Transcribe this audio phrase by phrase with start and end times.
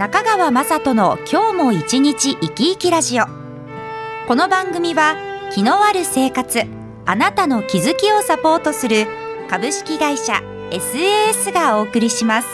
[0.00, 3.26] 中川雅人の今日も一日生き生きラジオ。
[4.26, 5.14] この番組は
[5.52, 6.62] 気のある生活
[7.04, 9.06] あなたの気づきをサポートする
[9.50, 10.40] 株式会社
[10.70, 12.48] SAS がお送りします。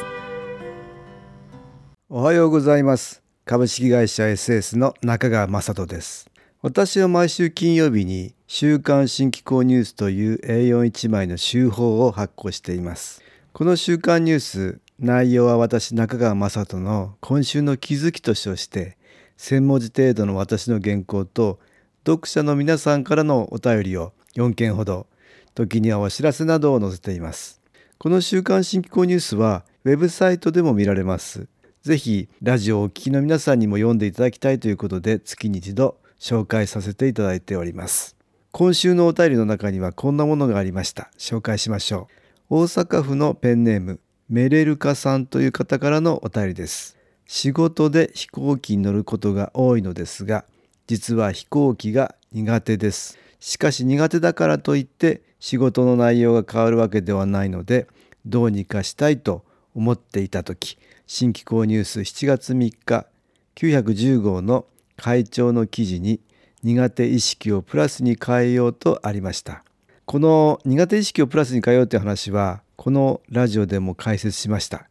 [2.08, 3.22] おはようございます。
[3.44, 6.28] 株式会社 SAS の中川雅人です。
[6.62, 13.22] 私は毎週金曜日に週刊新機構ニュースという A41 枚の週報を発行しています。
[13.52, 18.96] この週刊ニュース内容は私中川雅人の今週の気づきと称して
[19.36, 21.58] 1,000文字程度の私の原稿と
[22.06, 25.06] 読者の皆さんからのお便りを4件ほど
[25.54, 27.60] 時にはお知らせなどを載せています。
[27.98, 31.46] この週刊新機構ニュースはウェブサイトでも見られます。
[31.82, 38.16] ぜひラジオをお聞きの皆さんにも読んでいただきたいということで月に一度紹介させていただいております。
[38.50, 41.10] 今週のお便りの中にはこんなものがありました。
[41.18, 42.08] 紹介しましょ
[42.48, 42.60] う。
[42.60, 46.96] 大阪府のペンネームメレルカさんという方からのお便りです。
[47.26, 50.44] 仕事で飛行機に乗ることが多いのですが、
[50.88, 53.18] 実は飛行機が苦手です。
[53.38, 57.86] しかし苦手だからといって仕事の内容が変わるわけではないので、
[58.24, 59.44] どうにかしたいと
[59.76, 63.06] 思っていた時、新機構ニュース7月3日
[63.54, 64.66] 910号の
[64.96, 66.18] 会長の記事に
[66.64, 69.62] 苦手意識をプラスに変えようとありました。
[70.04, 74.88] この苦手意識をプラスに変えようという話はこのラジオでも解説しました。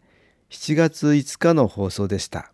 [0.50, 2.52] 7月5日の放送でした。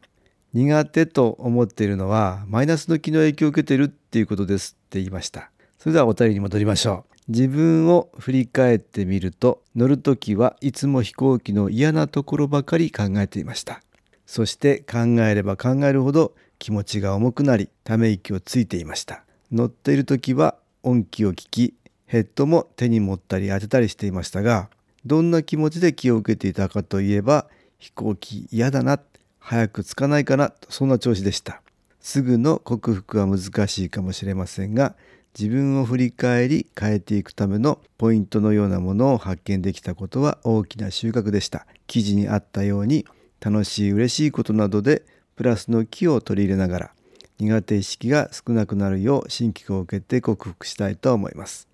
[0.53, 5.49] 苦手と思っているのはマイナスの気の影響を受けているっていうことですって言いました。
[5.77, 7.31] それではお便りに戻りましょう。
[7.31, 13.81] 自分を振り返ってみると乗る時はいつも飛行機の嫌なところばかり考えていました。
[14.25, 19.23] そして考えれば考えるほど気持ちが重くなりため息をついていました。
[19.51, 21.73] 乗っている時は音気を聞き
[22.05, 24.69] ヘッドも手に持ったり当てたりしていましたが
[25.05, 27.47] どんな気持ちで気を受けていたかといえば
[27.79, 28.99] 飛行機嫌だな
[29.39, 31.61] 早く着かないかなそんな調子でした。
[31.99, 34.95] すぐの克服は難しいかもしれませんが
[35.37, 41.65] 自分を振り返り変えていくためのポイントのようなものを発見できたことは大きな収穫でした。
[41.87, 43.05] 記事にあったように
[43.39, 45.03] 楽しい嬉しいことなどで
[45.35, 46.91] プラスの気を取り入れながら
[47.39, 51.67] 苦手意識が少なくなるよう新規を受けて克服したいと思います。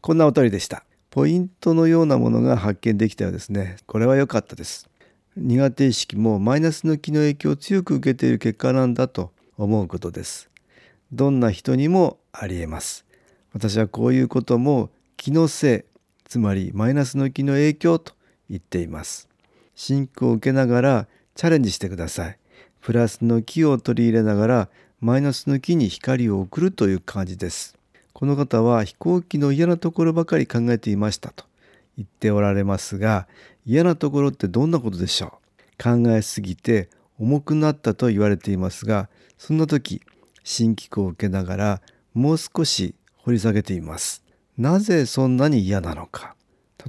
[0.00, 0.84] こんなお便りでした。
[1.12, 3.76] ポイントのようなものが発見できたようですね。
[3.86, 4.88] これは良かったです。
[5.36, 10.48] 苦手意識もマイナスの気の影響を強く受けている結果なんだと思うことです。
[11.12, 13.04] どんな人にもありえます。
[13.52, 15.92] 私はこういうことも気のせい
[16.24, 18.14] つまりマイナスの気の影響と
[18.48, 19.28] 言っています。
[19.74, 22.38] 進行を受けながらチャレンジしてください。
[22.80, 24.68] プラスの気を取り入れながら
[24.98, 27.76] マイナスの気に光を送るという感じです。
[28.22, 31.44] この方は飛行機の嫌なところばかり考えていましたと
[31.96, 33.26] 言っておられますが
[33.66, 35.40] 嫌なところってどんなことでしょ
[35.76, 35.82] う？
[35.82, 36.88] 考えすぎて
[37.18, 40.02] 重くなったと言われていますがそんな時
[40.44, 41.82] 新機構を受けながら
[42.14, 44.22] もう少し掘り下げています。
[44.56, 46.36] なぜそんなに嫌なのか？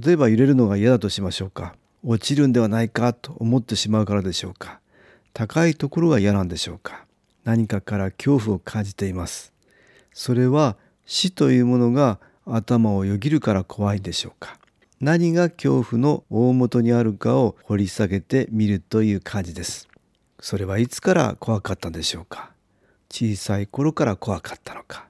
[0.00, 1.74] 例えば揺れるのが嫌だとしましょうか？
[2.04, 4.78] 落ちるんではないかと思ってしまうからでしょうか？
[5.32, 7.06] 高いところが嫌なんでしょうか？
[7.42, 9.52] 何かから恐怖を感じています。
[10.12, 14.58] それは死というものが頭をよぎるから怖いでしょうか。
[15.00, 19.88] 何が恐怖の大元にあるかを掘り下げてみるという感じです。
[20.40, 22.52] それはいつから怖かったんでしょうか。
[23.10, 25.06] 小さい頃から怖かったのか。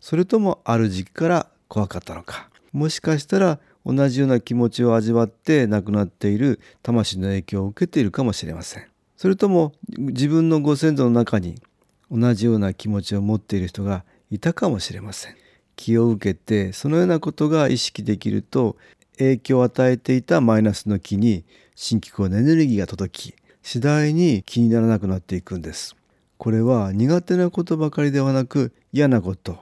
[0.00, 2.48] それともある時期から怖かったのか。
[2.72, 8.86] もしかしたら同じような気持ちを味わって亡くなっている魂の影響を受けているかもしれません。
[9.16, 11.56] それとも自分のご先祖の中に
[12.10, 15.36] 同じような気持ちを持っている人がいたかもしれません。
[15.76, 18.76] 気を受けてそのようなことが意識できると
[19.18, 21.44] 影響を与えていたマイナスの気に
[21.74, 25.94] 新機構のエネルギーが届き次第に気にならなくなっていくんです。
[26.36, 29.58] これは苦手なことばかりではなく嫌なこと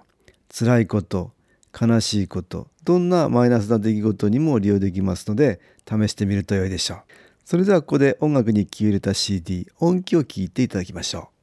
[0.49, 1.33] 辛いこと
[1.79, 6.99] 悲しいことどんなマイナスな出来事にも利用できますので試してみると良いでしょう。
[7.45, 11.36] それではここで音楽に気を入れた CD 音気を聞いていただきましょう。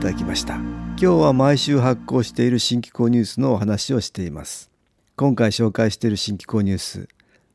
[0.00, 0.54] いただきました。
[0.54, 4.70] 今日は毎週発行している新機構ニュースのお話をしています。
[5.14, 7.06] 今回紹介している新機構ニュース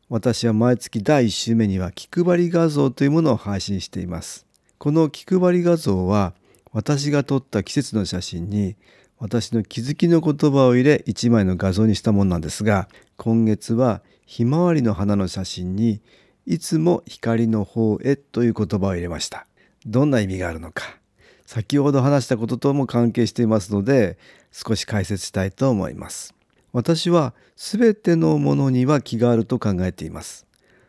[0.10, 4.46] 私は毎月第1週目には気配り画像というものを配信しています。
[4.78, 6.36] この気配り画像は
[6.72, 8.76] 私が撮った季節の写真に
[9.18, 12.88] 私の気づきの言葉を入れ1枚の画像にしたものなんですが
[13.18, 16.00] 今月はひまわりの花の写真に
[16.46, 19.48] いつも光の方へという言葉を入れました。
[19.88, 21.00] どんな意味があるのか。
[21.46, 24.18] 先ほど話したこととも関係していますので
[24.52, 26.36] 少し解説したいと思います
[26.76, 30.46] 私は全てのものには気があると考えています。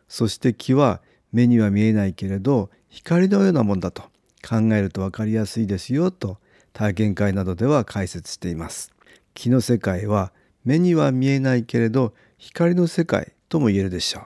[0.08, 1.00] そして気は
[1.32, 4.02] 目には見えないけれど光のようなもんだと
[4.44, 6.38] 考えると分かりやすいですよと
[6.72, 8.90] 体験会などでは解説しています。
[9.32, 10.32] 気の世界は
[10.64, 14.24] 目には見えないけれど光の世界とも言えるでしょう。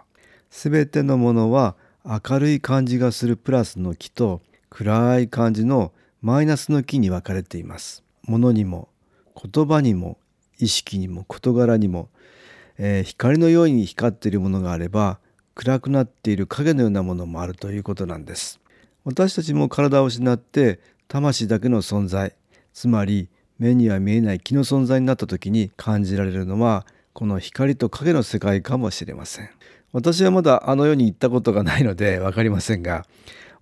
[0.48, 4.40] 全てのものは明るい感じがするプラスの気と
[4.70, 8.02] 暗い感じのマイナスの気に分かれています。
[8.24, 8.88] 物にも
[9.34, 10.18] 言葉にも
[10.58, 12.08] 意識にも事柄にも、
[12.78, 15.18] えー、光のように光っているものがあれば
[15.54, 18.60] 暗くなっている影のようなものもあるということなんです
[19.04, 22.34] 私たちも体を失って魂だけの存在
[22.72, 23.28] つまり
[23.58, 29.50] 目には見えない気の存在になった時に感じられるのはこの光と影の世界かもしれません
[29.92, 33.04] 私はまだあの世に行ったことがないので分かりませんが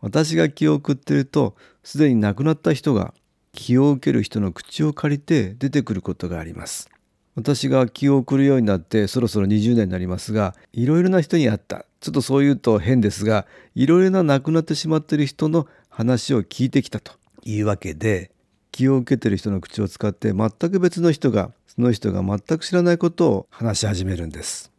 [0.01, 1.57] 私が気を送っていると
[1.89, 3.15] すでに亡くなった人が
[3.53, 6.91] 気を受ける人の口を借りて出てくることがあります。
[7.35, 11.87] 私が気を送るようになってそろそろ20年になりますがいろいろな人に会った。
[12.01, 18.33] ちょっとそう言うと変ですがいろいろな亡くなってしまっている人の話を聞いてきたというわけで
[18.71, 24.71] 気を受けている人の口を使って全く別の人がその人が全く知らないことを話し始めるんです。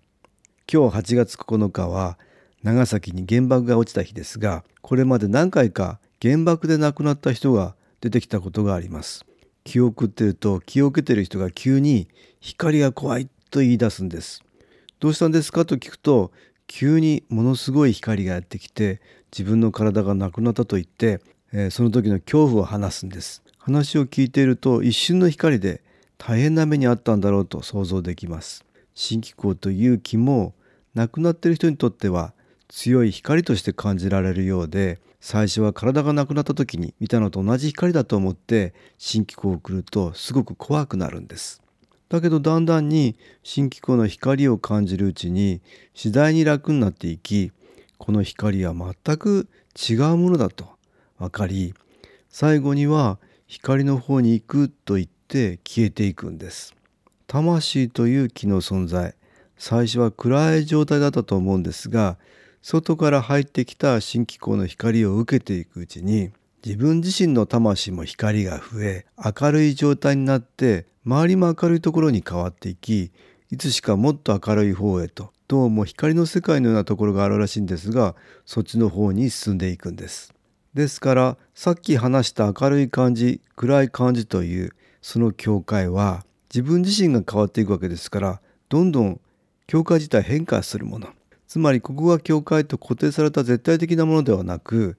[0.71, 2.19] 今日8月9日は
[2.61, 9.25] 長崎に原爆が落ちた日ですがこれまで何回か原爆で亡くなった人が出てきたことがあります。
[9.63, 12.07] 気を送ってると気を受けてる人が急に
[12.39, 14.43] 光が怖いと言い出すんです。
[14.99, 16.31] どうしたんですかと聞くと
[16.67, 19.01] 急にものすごい光がやってきて
[19.31, 21.21] 自分の体がなくなったと言って、
[21.53, 23.41] えー、その時の恐怖を話すんです。
[23.57, 25.81] 話を聞いていると一瞬の光で
[26.17, 28.65] 大変な目にあったんだろうと想像できます。
[28.93, 30.53] 新機構という気も
[30.95, 32.33] 亡くなっている人にとっては
[32.67, 41.61] 強い光として感じられるようで最初は体がなくなった時に見たのと同じ光だと思って新機構を送るとすごく怖くなるんです。
[42.07, 45.61] だけどだんだんに新機構の光を感じるうちに
[45.93, 47.51] 次第に楽になっていき
[47.97, 50.69] この光は全く違うものだと
[51.19, 51.75] 分かり
[52.29, 56.75] 最後には光の方に行くと言って消えていくんです。
[57.27, 59.13] 魂という気の存在
[59.57, 62.17] 最初は暗い状態だったと思うんですが
[62.61, 66.31] 外から入ってきた新機構の光を受けていくうちに
[66.65, 73.11] 自分自身の魂も光が増え明るい状態になって周りも明るいところに変わっていき
[73.49, 80.33] いつしかもっと明るい方へとどうも光の世界のようなところがあるらしいんですがそっちの方に進んでいくんです。
[80.73, 89.19] ですからさっき話した明るい感じ暗い感じというその境界は自分自身が変わっていくわけですからどんどん
[89.65, 91.09] 境界自体変化するもの
[91.49, 94.97] つまりここが教会と固定された絶対的なものではなく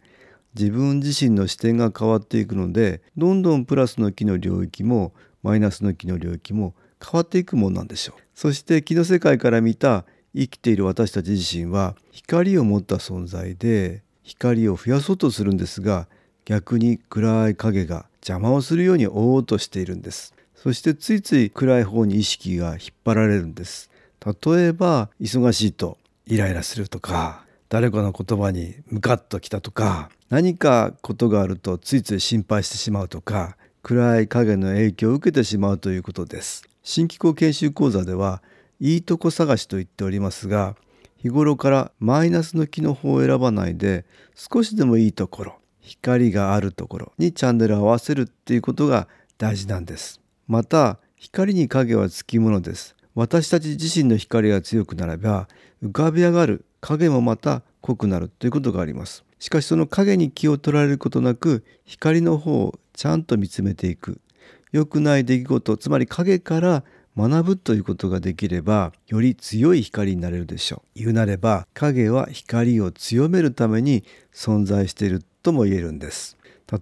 [0.59, 5.13] 自分自身の視点が変わっていくのでどんどんプラスの木の領域も
[5.45, 8.23] マイナスの木の領域も変わっていくものなんでしょう。
[8.35, 10.05] そして木の世界から見た
[10.35, 16.09] 生きている私たち自身は光を持った存在で光を増やそうとするんですが
[16.45, 20.35] 逆に暗い影が邪魔をするように追おうとしているんです。
[20.57, 23.89] そしてついつい暗い方に意識が引っ張られるんです。
[24.27, 25.97] 例えば忙しいと
[26.31, 36.63] イライラするとか誰かの言葉にムカッときたとか何かことがあるとついつい心配してしまうとか暗い影の影響を受けてしまうということです。
[36.85, 38.43] 新機構研修講座では
[38.79, 40.77] いいとこ探しと言っておりますが
[41.17, 44.05] 日頃からマイナスの気の方を選ばないで
[44.37, 50.21] 少しでもいいところ光があるところにチャンネルを合わせるっていうことが大事なんです。
[50.47, 52.95] また光に影はつきものです。
[53.15, 55.49] 私たち自身の光が強くなれば
[55.83, 59.25] 浮かび上がる影もまた濃くなるということがあります。
[59.39, 64.21] しかしその影に気を取られることなく光の方をちゃんと見つめていく。
[64.73, 66.85] 良くない出来事つまり影から
[67.17, 70.99] 学ぶということができればより強い光になれるでしょう。
[70.99, 76.37] 言うなれば影は光を強めるために存在しているとも言えるんです。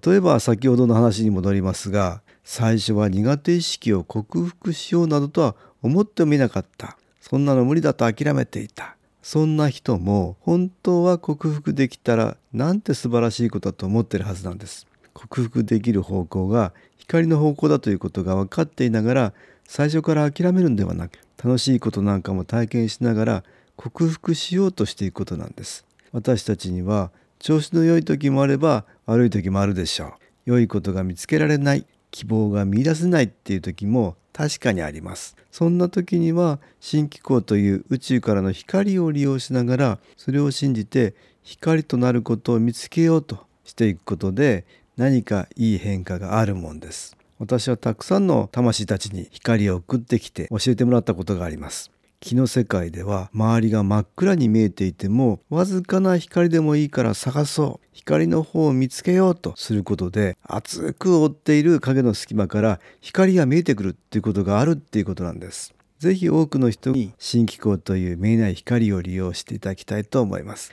[0.07, 6.97] 例えば先ほどの話に戻りますが最初は苦手意識を克服しようなどとは思ってもみなかった。
[7.21, 8.97] そんなの無理だと諦めていた。
[9.23, 14.87] そんな人も本当は克服できたらなんて素晴らしいことだと思ってるはずなんです。
[15.13, 19.33] 克服できる方向が光の方向だということが分かっていながら
[19.67, 23.45] 最初から諦めるんではなく楽しいことなんかも体験しながら
[23.77, 25.85] 克服しようとしていくことなんです。
[26.13, 30.13] 私たちには調子の良い時もあれば悪い時もあるでしょう。
[30.47, 31.87] 良いことが見つけられない。
[32.11, 35.37] 希望が見出せないっていう時も確かにあります。
[35.51, 44.65] そんな時には新機構という宇宙からの光を利用しながらそれを信じて光となることを見つけようとしていくことで
[44.97, 47.17] 何かいい変化があるもんです。
[47.39, 51.91] 私はたくさんの魂たちに光を送ってきて教えてもらったことがあります。
[52.21, 57.89] 気の世界では周りが真っ暗に見えていてもわずかな光でもいいから探そう。
[57.93, 65.75] 光の方を見つけようとすることで熱く覆っている影の隙間から光が見えてくるっていうことがあるっていうことなんです。
[65.99, 70.73] ぜひ多くの人に新機構という見えない光を利用していただきたいと思います。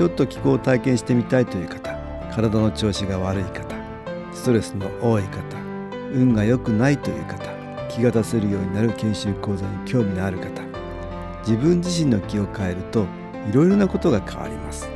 [0.00, 1.92] ちょっと気候を体験してみたいという方
[2.32, 3.76] 体の調子が悪い方
[4.32, 5.58] ストレスの多い方
[6.10, 7.36] 運が良くないという方
[7.90, 10.62] 気が出せるようになる研修講座に興味のある方
[11.40, 13.04] 自分自身の気を変えると
[13.50, 14.88] いろいろなことが変わります。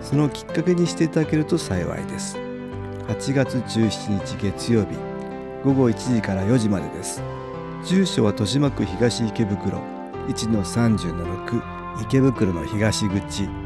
[0.00, 2.38] そのきっかけにしていただけると幸いです。
[3.08, 4.96] 8月17日月曜日
[5.64, 7.22] 午後1時から4時までです。
[7.84, 9.82] 住所は豊島区東池袋
[10.28, 11.62] 1-30-6
[12.04, 13.65] 池袋の東口。